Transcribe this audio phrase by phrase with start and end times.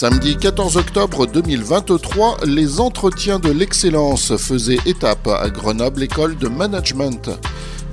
[0.00, 7.28] Samedi 14 octobre 2023, les entretiens de l'excellence faisaient étape à Grenoble École de Management.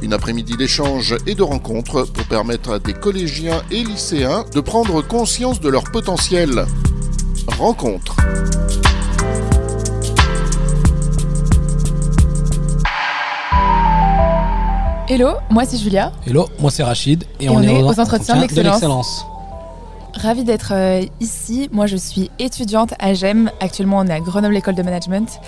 [0.01, 5.01] Une après-midi d'échanges et de rencontres pour permettre à des collégiens et lycéens de prendre
[5.01, 6.65] conscience de leur potentiel.
[7.57, 8.15] Rencontre.
[15.09, 16.11] Hello, moi c'est Julia.
[16.25, 19.25] Hello, moi c'est Rachid et, on, est aux, entretiens, de l'excellence.
[20.17, 21.69] Ravie d'être euh, ici.
[21.71, 23.51] Moi, je suis étudiante à GEM.
[23.59, 25.39] Actuellement, on est à Grenoble École de Management.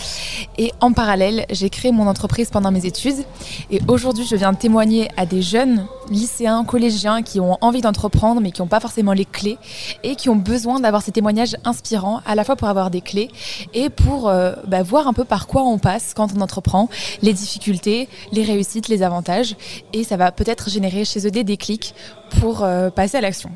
[0.59, 3.25] Et en parallèle, j'ai créé mon entreprise pendant mes études.
[3.71, 8.51] Et aujourd'hui, je viens témoigner à des jeunes lycéens, collégiens qui ont envie d'entreprendre, mais
[8.51, 9.57] qui n'ont pas forcément les clés
[10.03, 13.29] et qui ont besoin d'avoir ces témoignages inspirants, à la fois pour avoir des clés
[13.73, 16.89] et pour euh, bah, voir un peu par quoi on passe quand on entreprend,
[17.23, 19.55] les difficultés, les réussites, les avantages.
[19.93, 21.95] Et ça va peut-être générer chez eux des déclics
[22.39, 23.49] pour euh, passer à l'action.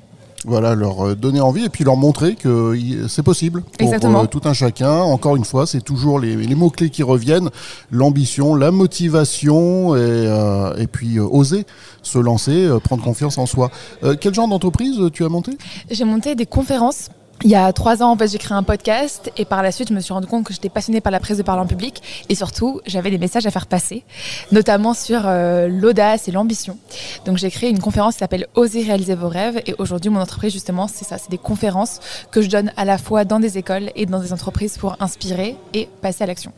[0.45, 2.77] Voilà, leur euh, donner envie et puis leur montrer que
[3.07, 4.91] c'est possible pour euh, tout un chacun.
[4.91, 7.49] Encore une fois, c'est toujours les, mots-clés qui reviennent,
[7.91, 11.65] l'ambition, la motivation et, euh, et puis oser
[12.01, 13.71] se lancer, prendre confiance en soi.
[14.19, 15.57] quel genre d'entreprise tu as monté
[15.89, 17.09] J'ai monté des conférences
[17.43, 19.89] il y a trois ans, en fait, j'ai créé un podcast et par la suite,
[19.89, 22.01] je me suis rendu compte que j'étais passionnée par la prise de parole en public
[22.29, 24.03] et surtout, j'avais des messages à faire passer,
[24.51, 26.77] notamment sur euh, l'audace et l'ambition.
[27.25, 30.53] Donc, j'ai créé une conférence qui s'appelle Oser réaliser vos rêves et aujourd'hui, mon entreprise,
[30.53, 31.99] justement, c'est ça, c'est des conférences
[32.31, 35.57] que je donne à la fois dans des écoles et dans des entreprises pour inspirer
[35.73, 36.53] et passer à l'action.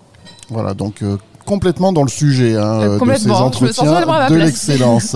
[0.49, 5.15] Voilà, donc euh, complètement dans le sujet hein, euh, de ces entretiens de l'excellence.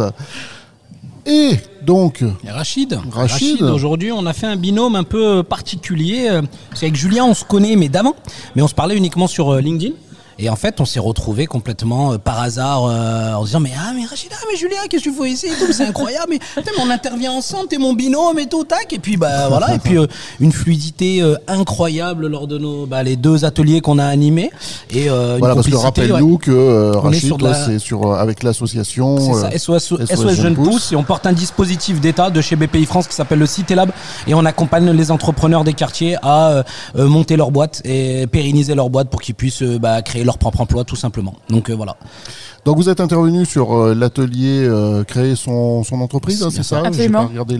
[1.25, 1.51] Et
[1.89, 2.23] donc.
[2.47, 2.99] Rachid.
[3.11, 3.63] Rachid.
[3.63, 6.29] Aujourd'hui, on a fait un binôme un peu particulier.
[6.75, 8.15] C'est avec Julien, on se connaît, mais d'avant.
[8.55, 9.95] Mais on se parlait uniquement sur euh, LinkedIn.
[10.41, 13.73] Et en fait, on s'est retrouvé complètement euh, par hasard euh, en se disant mais
[13.77, 16.27] ah mais Rachida, mais Julien, qu'est-ce que tu fais ici C'est incroyable.
[16.29, 16.39] Mais,
[16.81, 18.93] on intervient ensemble, t'es mon binôme et tout tac.
[18.93, 19.75] Et puis bah voilà.
[19.75, 20.07] Et puis euh,
[20.39, 24.49] une fluidité incroyable lors de nos bah, les deux ateliers qu'on a animés.
[24.91, 29.17] Et voilà parce que rappelle-nous que Rachid, c'est sur avec l'association
[29.57, 33.15] SOS, SOS, Jeunes Pousses et on porte un dispositif d'État de chez BPI France qui
[33.15, 33.91] s'appelle le Citélab
[34.25, 36.63] et on accompagne les entrepreneurs des quartiers à
[36.95, 40.83] monter leur boîte et pérenniser leur boîte pour qu'ils puissent bah, créer leur propre emploi
[40.83, 41.35] tout simplement.
[41.49, 41.97] Donc euh, voilà.
[42.65, 46.83] Donc vous êtes intervenu sur euh, l'atelier euh, créer son, son entreprise, hein, c'est ça,
[46.91, 47.57] J'ai pas regardé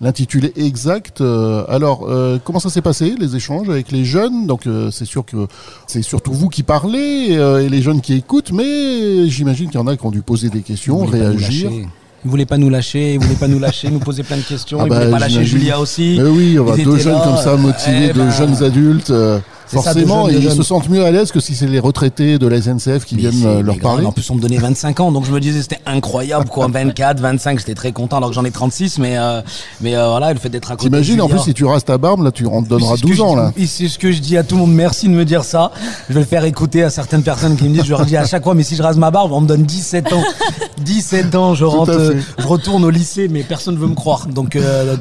[0.00, 1.20] l'intitulé exact.
[1.20, 2.08] alors
[2.44, 4.46] comment ça s'est passé les échanges avec les jeunes?
[4.46, 5.46] Donc c'est sûr que
[5.86, 9.86] c'est surtout vous qui parlez et les jeunes qui écoutent, mais j'imagine qu'il y en
[9.86, 11.70] a qui ont dû poser des questions, réagir.
[12.24, 14.78] Ils voulaient pas nous lâcher, ils voulaient pas nous lâcher, nous poser plein de questions.
[14.80, 16.18] Ah ils bah, voulaient pas lâcher Julia aussi.
[16.20, 19.12] Mais oui, on va deux jeunes comme ça motivés, eh deux ben, jeunes adultes.
[19.68, 23.04] Forcément, ils se sentent mieux à l'aise que si c'est les retraités de la SNCF
[23.04, 24.06] qui viennent euh, leur parler.
[24.06, 26.68] En plus, on me donnait 25 ans, donc je me disais c'était incroyable, quoi.
[26.72, 29.40] 24, 25, j'étais très content alors que j'en ai 36, mais, euh,
[29.80, 30.88] mais euh, voilà, le fait d'être à côté.
[30.88, 33.34] T'imagines, en plus, si tu restes ta barbe, là, tu on te donnera 12 ans,
[33.34, 33.52] là.
[33.66, 34.72] C'est ce que je dis à tout le monde.
[34.72, 35.72] Merci de me dire ça.
[36.08, 38.26] Je vais le faire écouter à certaines personnes qui me disent, je leur dis à
[38.26, 40.22] chaque fois, mais si je rase ma barbe, on me donne 17 ans.
[40.80, 44.26] 17 ans, je rentre, je retourne au lycée, mais personne ne veut me croire.
[44.26, 44.56] Donc,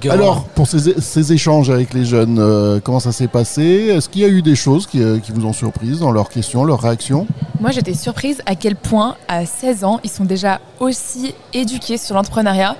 [0.09, 3.91] alors, pour ces, ces, échanges avec les jeunes, comment ça s'est passé?
[3.95, 6.65] Est-ce qu'il y a eu des choses qui, qui vous ont surprise dans leurs questions,
[6.65, 7.27] leurs réactions
[7.59, 12.15] Moi, j'étais surprise à quel point, à 16 ans, ils sont déjà aussi éduqués sur
[12.15, 12.75] l'entrepreneuriat.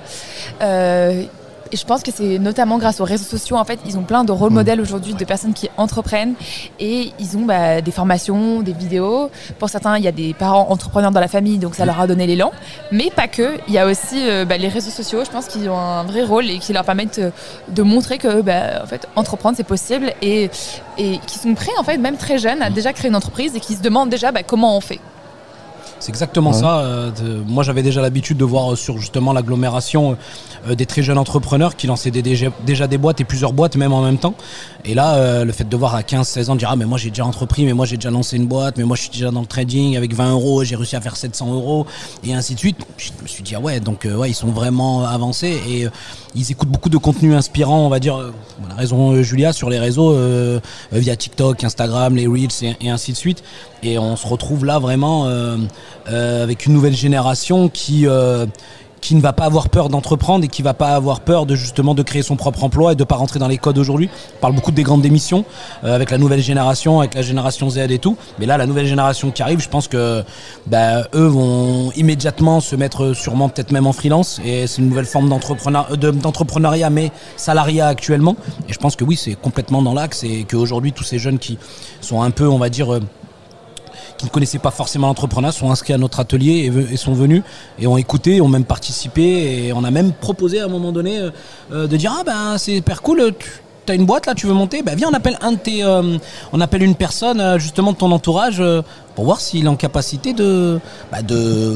[0.61, 1.23] Euh,
[1.72, 3.57] et je pense que c'est notamment grâce aux réseaux sociaux.
[3.57, 4.55] En fait, ils ont plein de rôles mm.
[4.55, 6.33] modèles aujourd'hui de personnes qui entreprennent
[6.79, 9.29] et ils ont bah, des formations, des vidéos.
[9.59, 12.07] Pour certains, il y a des parents entrepreneurs dans la famille, donc ça leur a
[12.07, 12.51] donné l'élan.
[12.91, 13.57] Mais pas que.
[13.67, 15.23] Il y a aussi euh, bah, les réseaux sociaux.
[15.25, 17.31] Je pense qu'ils ont un vrai rôle et qui leur permettent euh,
[17.69, 20.50] de montrer que, bah, en fait, entreprendre c'est possible et,
[20.97, 23.59] et qui sont prêts, en fait, même très jeunes, à déjà créer une entreprise et
[23.59, 25.00] qui se demandent déjà comment on fait.
[25.99, 26.79] C'est exactement ça.
[26.79, 27.11] Euh,
[27.45, 30.17] moi, j'avais déjà l'habitude de voir euh, sur justement l'agglomération
[30.67, 34.01] euh, des très jeunes entrepreneurs qui lançaient déjà, des boîtes et plusieurs boîtes même en
[34.01, 34.35] même temps.
[34.85, 37.25] Et là, le fait de voir à 15-16 ans dire ah mais moi j'ai déjà
[37.25, 39.47] entrepris, mais moi j'ai déjà lancé une boîte, mais moi je suis déjà dans le
[39.47, 41.85] trading avec 20 euros, j'ai réussi à faire 700 euros
[42.23, 42.77] et ainsi de suite.
[42.97, 45.88] Je me suis dit ah ouais donc ouais ils sont vraiment avancés et
[46.38, 48.16] ils écoutent beaucoup de contenu inspirant, on va dire.
[48.69, 50.16] a raison Julia sur les réseaux
[50.92, 53.44] via TikTok, Instagram, les reels et, ainsi de suite.
[53.84, 55.28] Et on se retrouve là vraiment
[56.10, 58.45] euh, avec une nouvelle génération qui euh,
[59.07, 61.95] qui ne va pas avoir peur d'entreprendre et qui va pas avoir peur de justement
[61.95, 64.09] de créer son propre emploi et de pas rentrer dans les codes aujourd'hui.
[64.36, 65.45] On parle beaucoup des grandes démissions
[65.86, 68.18] euh, avec la nouvelle génération, avec la génération Z et tout.
[68.38, 70.25] Mais là, la nouvelle génération qui arrive, je pense que
[70.65, 75.06] bah, eux vont immédiatement se mettre sûrement peut-être même en freelance et c'est une nouvelle
[75.06, 78.36] forme d'entrepreneuriat mais salariat actuellement.
[78.68, 81.57] Et je pense que oui, c'est complètement dans l'axe et qu'aujourd'hui tous ces jeunes qui
[82.01, 83.00] sont un peu, on va dire
[84.17, 87.43] qui ne connaissaient pas forcément l'entrepreneuriat sont inscrits à notre atelier et, sont venus
[87.79, 91.19] et ont écouté, ont même participé et on a même proposé à un moment donné
[91.71, 93.33] de dire ah ben c'est hyper cool,
[93.92, 96.62] as une boîte là, tu veux monter, ben viens on appelle un de tes, on
[96.62, 98.62] appelle une personne justement de ton entourage
[99.18, 100.80] pour voir s'il est en capacité de,
[101.12, 101.75] bah, de,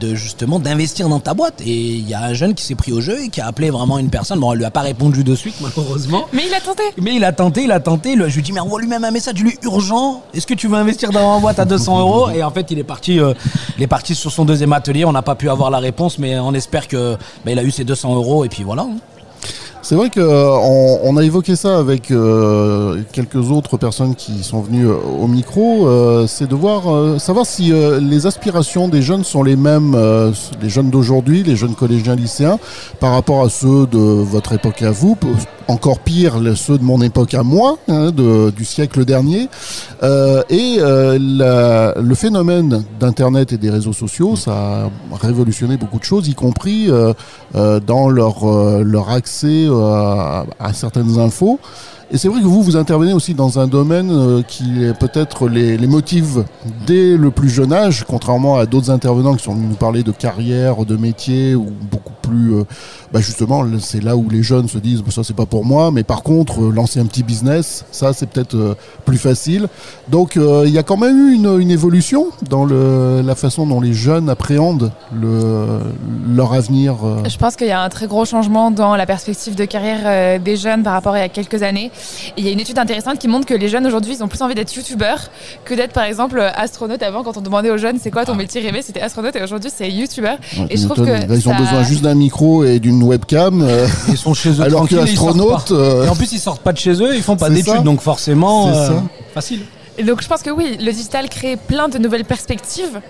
[0.00, 1.60] de, justement d'investir dans ta boîte.
[1.66, 3.70] Et il y a un jeune qui s'est pris au jeu et qui a appelé
[3.70, 4.38] vraiment une personne.
[4.38, 6.26] Bon, elle lui a pas répondu de suite, malheureusement.
[6.32, 6.84] Mais il a tenté.
[7.02, 8.12] Mais il a tenté, il a tenté.
[8.12, 10.22] Je lui ai dit, mais envoie lui-même un message, lui urgent.
[10.32, 12.30] Est-ce que tu veux investir dans ma boîte à 200 euros?
[12.30, 13.34] Et en fait, il est parti, euh,
[13.76, 15.04] il est parti sur son deuxième atelier.
[15.04, 17.72] On n'a pas pu avoir la réponse, mais on espère que bah, il a eu
[17.72, 18.82] ses 200 euros et puis voilà.
[18.82, 18.98] Hein.
[19.88, 24.88] C'est vrai qu'on euh, a évoqué ça avec euh, quelques autres personnes qui sont venues
[24.88, 25.88] euh, au micro.
[26.26, 29.96] c'est de voir, savoir si les aspirations des jeunes sont les mêmes,
[30.60, 32.58] les jeunes d'aujourd'hui, les jeunes collégiens lycéens,
[32.98, 35.16] par rapport à ceux de votre époque à vous
[35.68, 39.48] encore pire ceux de mon époque à moi, hein, du siècle dernier.
[40.02, 44.90] Et le phénomène d'Internet et des réseaux sociaux, ça a
[45.20, 46.88] révolutionné beaucoup de choses, y compris
[47.54, 48.46] dans leur,
[48.82, 51.58] leur accès à certaines infos.
[52.10, 55.48] Et c'est vrai que vous, vous intervenez aussi dans un domaine euh, qui est peut-être
[55.48, 56.44] les, motive
[56.86, 60.12] dès le plus jeune âge, contrairement à d'autres intervenants qui sont venus nous parler de
[60.12, 62.64] carrière, de métier, ou beaucoup plus, euh,
[63.12, 66.02] bah justement, c'est là où les jeunes se disent, ça c'est pas pour moi, mais
[66.02, 69.68] par contre, euh, lancer un petit business, ça c'est peut-être plus facile.
[70.08, 73.80] Donc il y a quand même eu une, une évolution dans le, la façon dont
[73.80, 75.80] les jeunes appréhendent le,
[76.34, 76.96] leur avenir.
[77.28, 80.56] Je pense qu'il y a un très gros changement dans la perspective de carrière des
[80.56, 81.90] jeunes par rapport à il y a quelques années
[82.36, 84.42] il y a une étude intéressante qui montre que les jeunes aujourd'hui, ils ont plus
[84.42, 85.30] envie d'être youtubeurs
[85.64, 87.02] que d'être par exemple astronaute.
[87.02, 88.36] Avant, quand on demandait aux jeunes c'est quoi ton ah.
[88.36, 90.38] métier rêvé, c'était astronaute et aujourd'hui c'est youtubeur.
[90.70, 93.62] et je trouve que ils ont besoin juste d'un micro et d'une webcam.
[93.62, 95.70] Euh, ils sont chez eux alors que astronaute.
[95.70, 98.00] Euh, et en plus ils sortent pas de chez eux, ils font pas d'études donc
[98.00, 98.90] forcément euh,
[100.02, 103.00] donc je pense que oui, le digital crée plein de nouvelles perspectives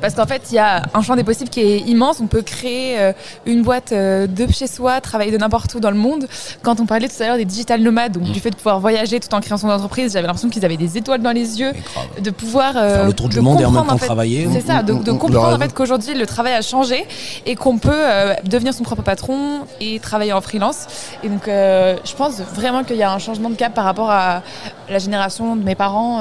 [0.00, 2.20] parce qu'en fait il y a un champ des possibles qui est immense.
[2.20, 3.12] On peut créer euh,
[3.46, 6.26] une boîte euh, de chez soi, travailler de n'importe où dans le monde.
[6.62, 9.20] Quand on parlait tout à l'heure des digital nomades, donc du fait de pouvoir voyager
[9.20, 11.72] tout en créant son entreprise, j'avais l'impression qu'ils avaient des étoiles dans les yeux,
[12.20, 14.48] de pouvoir euh, faire le tour du monde et en même temps travailler.
[14.52, 17.06] C'est ça, de, de comprendre en fait qu'aujourd'hui le travail a changé
[17.44, 18.04] et qu'on peut
[18.44, 20.86] devenir son propre patron et travailler en freelance.
[21.22, 24.42] Et donc je pense vraiment qu'il y a un changement de cap par rapport à
[24.88, 26.20] la génération de mes parents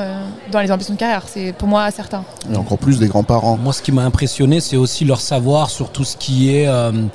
[0.51, 1.23] dans les ambitions de carrière.
[1.27, 2.23] C'est pour moi certain.
[2.51, 3.57] Et encore plus des grands-parents.
[3.57, 6.91] Moi, ce qui m'a impressionné, c'est aussi leur savoir sur tout ce qui est euh,
[6.91, 7.07] euh,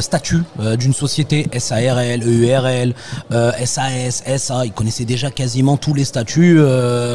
[0.00, 0.42] statut
[0.78, 2.94] d'une société, SARL, EURL,
[3.64, 4.66] SAS, SA.
[4.66, 6.58] Ils connaissaient déjà quasiment tous les statuts.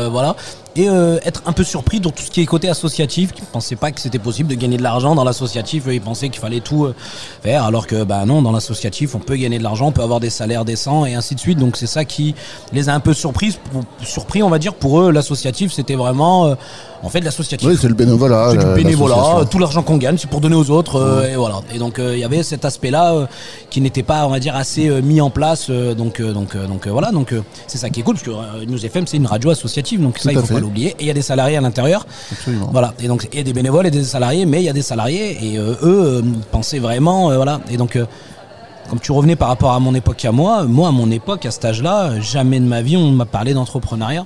[0.09, 0.35] voilà
[0.77, 3.47] et euh, être un peu surpris dans tout ce qui est côté associatif, qui ne
[3.47, 6.59] pensaient pas que c'était possible de gagner de l'argent dans l'associatif, ils pensaient qu'il fallait
[6.59, 6.95] tout euh,
[7.41, 10.19] faire, alors que bah non, dans l'associatif, on peut gagner de l'argent, on peut avoir
[10.19, 11.57] des salaires décents et ainsi de suite.
[11.57, 12.35] Donc c'est ça qui
[12.73, 13.57] les a un peu surpris,
[14.03, 14.75] surpris on va dire.
[14.75, 16.55] Pour eux, l'associatif, c'était vraiment euh,
[17.01, 17.67] en fait l'associatif.
[17.67, 18.51] Oui, c'est le bénévolat.
[18.51, 19.45] C'est du bénévolat.
[19.49, 21.25] Tout l'argent qu'on gagne, c'est pour donner aux autres.
[21.31, 21.61] et voilà.
[21.73, 23.27] Et donc il y avait cet aspect-là
[23.69, 25.69] qui n'était pas, on va dire, assez mis en place.
[25.69, 27.12] donc donc donc voilà.
[27.12, 27.33] Donc
[27.68, 30.31] c'est ça qui est cool parce que News FM c'est une radio associative, donc ça
[30.31, 32.06] il faut pas et il y a des salariés à l'intérieur.
[32.71, 32.94] Voilà.
[33.00, 34.81] Et donc il y a des bénévoles et des salariés, mais il y a des
[34.81, 36.21] salariés et euh, eux euh,
[36.51, 37.62] pensaient vraiment, euh, voilà.
[37.69, 37.98] Et donc
[38.89, 41.51] comme tu revenais par rapport à mon époque à moi, moi à mon époque à
[41.51, 44.25] cet âge-là, jamais de ma vie on m'a parlé d'entrepreneuriat.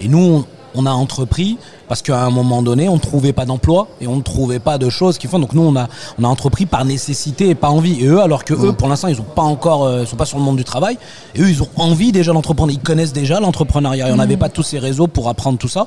[0.00, 0.44] Et nous,
[0.74, 4.16] on a entrepris parce qu'à un moment donné, on ne trouvait pas d'emploi et on
[4.16, 5.38] ne trouvait pas de choses qui font.
[5.38, 8.04] Donc nous, on a, on a entrepris par nécessité et pas envie.
[8.04, 10.38] Et eux, alors que eux, pour l'instant, ils ont pas encore, euh, sont pas sur
[10.38, 10.98] le monde du travail.
[11.34, 12.72] Et eux, ils ont envie déjà d'entreprendre.
[12.72, 14.08] Ils connaissent déjà l'entrepreneuriat.
[14.08, 15.86] Et on n'avait pas tous ces réseaux pour apprendre tout ça.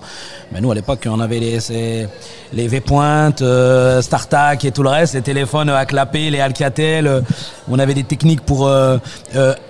[0.52, 2.08] Mais nous, à l'époque, on avait les,
[2.54, 7.06] les V-Pointe, euh, StarTac et tout le reste, les téléphones à clapper, les Alcatel.
[7.06, 7.22] Euh,
[7.70, 8.70] on avait des techniques pour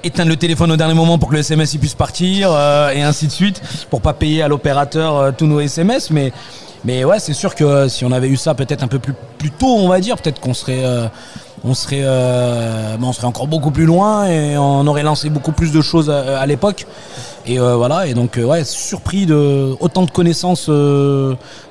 [0.03, 3.27] éteindre le téléphone au dernier moment pour que le SMS il puisse partir et ainsi
[3.27, 3.61] de suite
[3.91, 6.09] pour pas payer à l'opérateur tous nos SMS.
[6.09, 6.20] Mais
[6.83, 9.51] mais, ouais, c'est sûr que si on avait eu ça peut-être un peu plus, plus
[9.51, 10.83] tôt, on va dire, peut-être qu'on serait.
[10.83, 11.07] Euh,
[11.63, 15.71] on serait, euh, on serait encore beaucoup plus loin et on aurait lancé beaucoup plus
[15.71, 16.87] de choses à, l'époque.
[17.45, 20.69] Et euh, voilà, et donc ouais, surpris de autant de connaissances,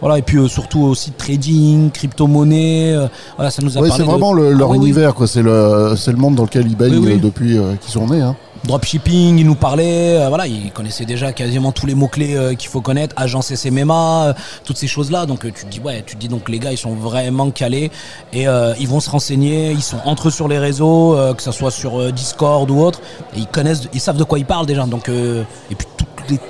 [0.00, 2.94] voilà, et puis surtout aussi trading, crypto-monnaie,
[3.34, 3.80] voilà, ça nous a.
[3.80, 5.26] Ouais, c'est vraiment leur ah univers, quoi.
[5.26, 8.20] C'est le, c'est le monde dans lequel ils baignent depuis qu'ils sont nés.
[8.20, 12.54] Hein dropshipping, il nous parlait, euh, voilà, il connaissait déjà quasiment tous les mots-clés euh,
[12.54, 14.32] qu'il faut connaître, agence SMMA, euh,
[14.64, 15.26] toutes ces choses-là.
[15.26, 17.90] Donc tu te dis, ouais, tu dis donc les gars, ils sont vraiment calés
[18.32, 18.46] et
[18.78, 22.12] ils vont se renseigner, ils sont entre eux sur les réseaux, que ce soit sur
[22.12, 23.00] Discord ou autre,
[23.34, 24.84] et ils connaissent, ils savent de quoi ils parlent déjà.
[24.86, 26.40] Donc, et puis toutes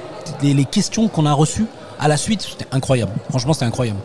[0.43, 1.67] les questions qu'on a reçues,
[2.01, 3.13] à la suite, c'était incroyable.
[3.29, 3.99] Franchement, c'était incroyable.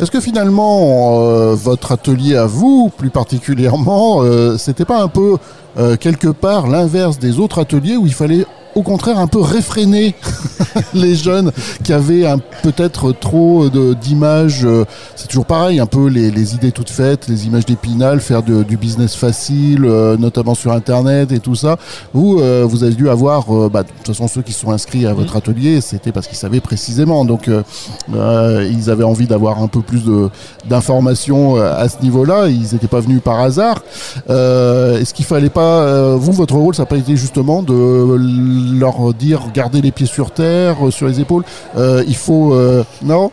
[0.00, 4.22] Est-ce que finalement, votre atelier à vous, plus particulièrement,
[4.58, 5.36] c'était pas un peu
[5.78, 8.44] euh, quelque part l'inverse des autres ateliers où il fallait
[8.74, 10.14] au contraire un peu réfréné
[10.94, 11.52] les jeunes
[11.82, 12.24] qui avaient
[12.62, 14.64] peut-être trop d'images.
[14.64, 14.84] Euh,
[15.16, 19.14] c'est toujours pareil, un peu les, idées toutes faites, les images d'épinal, faire du business
[19.14, 21.76] facile, euh, notamment sur Internet et tout ça.
[22.12, 25.14] Vous, euh, vous avez dû avoir, bah, de toute façon, ceux qui sont inscrits à
[25.14, 27.24] votre atelier, c'était parce qu'ils savaient précisément.
[27.24, 27.48] Donc,
[28.08, 30.02] ils avaient envie d'avoir un peu plus
[30.68, 32.48] d'informations à ce niveau-là.
[32.48, 33.82] Ils n'étaient pas venus par hasard.
[34.28, 37.72] Est-ce qu'il fallait pas, vous, votre rôle, ça n'a pas été justement de
[38.78, 41.44] leur dire, gardez les pieds sur terre, sur les épaules.
[41.76, 42.56] il faut,
[43.02, 43.30] non?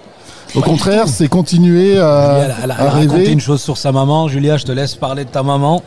[0.56, 4.28] Au contraire, c'est continuer à, elle, raconter une chose sur sa maman.
[4.28, 5.84] Julia, je te laisse parler de ta maman.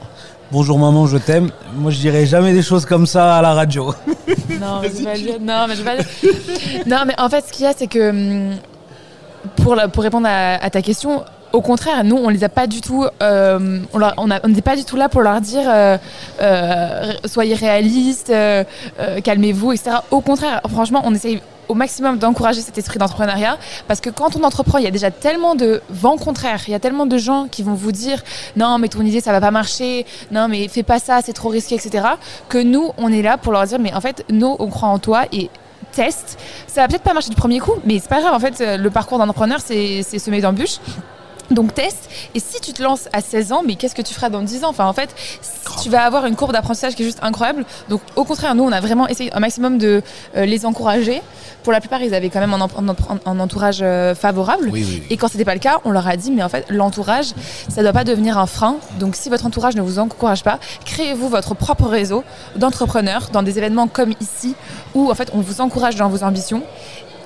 [0.53, 1.51] Bonjour maman, je t'aime.
[1.77, 3.95] Moi, je dirais jamais des choses comme ça à la radio.
[4.61, 7.69] Non, mais je vais non, mais je vais non, mais en fait, ce qu'il y
[7.69, 8.57] a, c'est que hum,
[9.57, 13.07] pour, pour répondre à, ta question, au contraire, nous, on les a pas du tout.
[13.23, 15.97] Euh, on n'était pas du tout là pour leur dire euh,
[16.41, 18.33] euh, soyez réalistes,
[19.25, 19.97] calmez-vous, etc.
[20.11, 23.57] Au contraire, franchement, on essaye au maximum d'encourager cet esprit d'entrepreneuriat
[23.87, 26.75] parce que quand on entreprend, il y a déjà tellement de vents contraires, il y
[26.75, 28.23] a tellement de gens qui vont vous dire
[28.57, 31.49] non mais ton idée ça va pas marcher, non mais fais pas ça, c'est trop
[31.49, 32.05] risqué, etc.
[32.49, 34.99] Que nous on est là pour leur dire mais en fait nous on croit en
[34.99, 35.51] toi et
[35.93, 36.39] teste.
[36.67, 38.91] Ça va peut-être pas marcher du premier coup, mais c'est pas grave en fait le
[38.91, 40.79] parcours d'un entrepreneur c'est semé d'embûches.
[41.53, 42.09] Donc teste.
[42.35, 44.65] Et si tu te lances à 16 ans, mais qu'est-ce que tu feras dans 10
[44.65, 44.71] ans?
[44.71, 45.15] Enfin, en fait,
[45.83, 47.65] tu vas avoir une courbe d'apprentissage qui est juste incroyable.
[47.89, 50.03] Donc, au contraire, nous, on a vraiment essayé un maximum de
[50.37, 51.23] euh, les encourager.
[51.63, 54.73] Pour la plupart, ils avaient quand même un, entourage euh, favorable.
[55.11, 57.33] Et quand c'était pas le cas, on leur a dit, mais en fait, l'entourage,
[57.69, 58.77] ça doit pas devenir un frein.
[58.99, 62.25] Donc, si votre entourage ne vous encourage pas, créez-vous votre propre réseau
[62.57, 64.55] d'entrepreneurs dans des événements comme ici,
[64.95, 66.63] où en fait, on vous encourage dans vos ambitions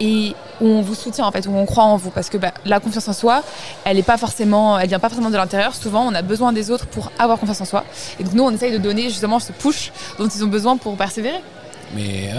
[0.00, 2.52] et où on vous soutient en fait, où on croit en vous, parce que bah,
[2.64, 3.42] la confiance en soi,
[3.84, 5.74] elle est pas forcément, elle vient pas forcément de l'intérieur.
[5.74, 7.84] Souvent, on a besoin des autres pour avoir confiance en soi.
[8.18, 10.96] Et donc nous, on essaye de donner justement ce push dont ils ont besoin pour
[10.96, 11.40] persévérer.
[11.94, 12.30] Mais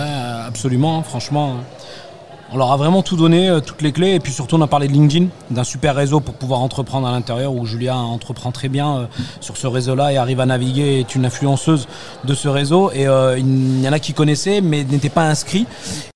[0.45, 1.57] absolument, franchement
[2.51, 4.13] on leur a vraiment tout donné, euh, toutes les clés.
[4.13, 7.11] Et puis surtout, on a parlé de LinkedIn, d'un super réseau pour pouvoir entreprendre à
[7.11, 9.05] l'intérieur, où Julia entreprend très bien euh,
[9.41, 11.87] sur ce réseau-là et arrive à naviguer, est une influenceuse
[12.23, 12.91] de ce réseau.
[12.93, 15.65] Et euh, il y en a qui connaissaient, mais n'étaient pas inscrits.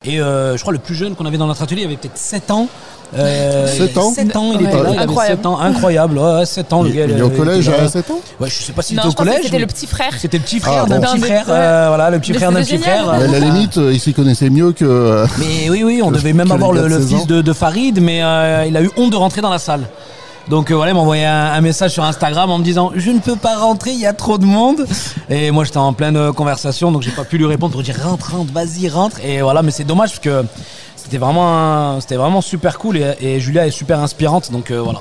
[0.03, 2.67] Et je crois le plus jeune qu'on avait dans notre atelier, avait peut-être 7 ans.
[3.13, 6.73] 7 euh, ans 7 ans, il était là, il avait 7 ans, incroyable, ouais, 7
[6.73, 7.05] ans le gars.
[7.09, 9.43] Il est au collège à 7 ans Ouais, je sais pas s'il était au collège.
[9.43, 10.13] C'était le petit frère.
[10.17, 12.77] C'était le petit frère ah, d'un petit frère, euh, voilà, le petit frère d'un petit
[12.77, 13.09] frère.
[13.09, 15.25] À la limite, il s'y connaissait mieux que.
[15.39, 18.81] Mais oui, oui, on devait même avoir le fils de Farid, mais euh, il a
[18.81, 19.81] eu honte de rentrer dans la salle.
[20.49, 23.35] Donc voilà, il m'a envoyé un, message sur Instagram en me disant je ne peux
[23.35, 24.85] pas rentrer, il y a trop de monde.
[25.29, 28.35] Et moi j'étais en pleine conversation, donc j'ai pas pu lui répondre pour dire rentre,
[28.35, 29.23] rentre, vas-y, rentre.
[29.23, 30.43] Et voilà, mais c'est dommage parce que
[31.03, 34.99] c'était vraiment, c'était vraiment super cool et, Julia est super inspirante, donc euh, voilà.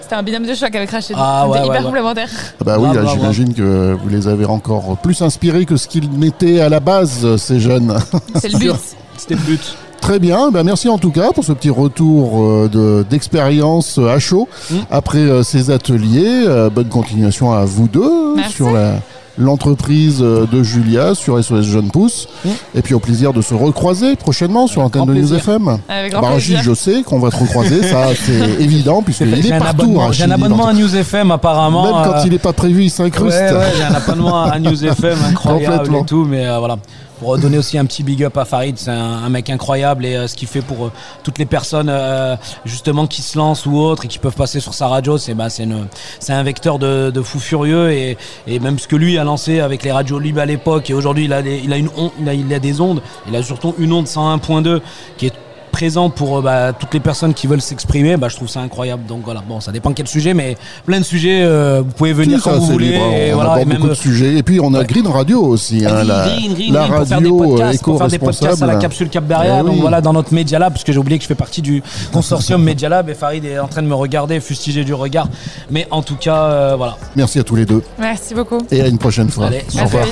[0.00, 1.14] C'était un binôme de choc avec Rachid.
[1.16, 2.28] Ah, ouais, hyper complémentaire.
[2.60, 6.60] Ah bah oui, j'imagine que vous les avez encore plus inspirés que ce qu'ils n'étaient
[6.60, 7.96] à la base, ces jeunes.
[8.34, 8.72] C'est le but.
[9.16, 9.76] C'était le but.
[10.00, 14.48] Très bien, ben merci en tout cas pour ce petit retour euh, d'expérience à chaud
[14.70, 14.74] mm.
[14.90, 16.46] après euh, ces ateliers.
[16.74, 18.94] bonne continuation à vous deux sur la,
[19.40, 22.28] l'entreprise euh, de Julia sur SOS Jeune Pousse.
[22.74, 25.78] Et puis au plaisir de se recroiser prochainement sur l'antenne de News FM.
[25.88, 29.98] Avec grand bah, je sais qu'on va te recroiser, ça c'est évident, puisqu'il est, partout.
[30.12, 31.84] J'ai un abonnement à News FM apparemment.
[31.84, 33.38] Même quand euh, il n'est pas prévu, il s'incruste.
[33.76, 36.76] j'ai un abonnement à News FM incroyable et tout, mais euh, voilà
[37.20, 40.26] pour donner aussi un petit big up à Farid, c'est un, mec incroyable et euh,
[40.26, 42.34] ce qu'il fait pour euh, toutes les personnes euh,
[42.64, 45.50] justement qui se lancent ou autres et qui peuvent passer sur sa radio, c'est bah,
[45.50, 49.60] c'est un vecteur de, de, fou furieux et, et, même ce que lui a lancé
[49.60, 52.32] avec les radios libres à l'époque et aujourd'hui il a, il a une il a,
[52.32, 54.80] il a des ondes, il a surtout une onde 101.2
[55.18, 55.34] qui est
[55.80, 59.06] présent pour euh, bah, toutes les personnes qui veulent s'exprimer, bah, je trouve ça incroyable.
[59.06, 62.38] Donc voilà, bon, ça dépend quel sujet, mais plein de sujets, euh, vous pouvez venir
[62.42, 62.88] quand vous voulez.
[62.88, 64.36] et voilà, beaucoup de sujets.
[64.36, 67.30] Et puis on a Green Radio aussi, hein, la, Green, Green, la radio faire des
[67.30, 69.60] podcasts, pour faire des podcasts à la capsule Cap Beria.
[69.60, 71.62] Eh donc voilà, dans notre Media Lab, parce que j'ai oublié que je fais partie
[71.62, 71.82] du
[72.12, 75.28] consortium Media Lab et Farid est en train de me regarder, fustiger du regard.
[75.70, 76.98] Mais en tout cas, euh, voilà.
[77.16, 77.82] Merci à tous les deux.
[77.98, 78.58] Merci beaucoup.
[78.70, 79.46] Et à une prochaine fois.
[79.46, 80.04] Allez, au revoir.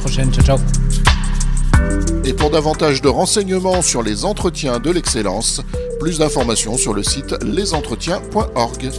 [0.00, 0.87] Prochaine, ciao ciao.
[2.24, 5.62] Et pour davantage de renseignements sur les entretiens de l'excellence,
[5.98, 8.90] plus d'informations sur le site lesentretiens.org.